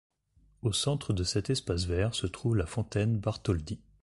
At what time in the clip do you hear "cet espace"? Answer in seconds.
1.23-1.85